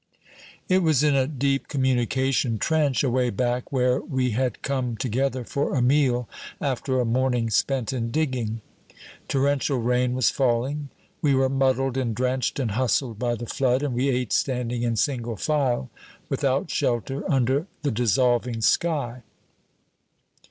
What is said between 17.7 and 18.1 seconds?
the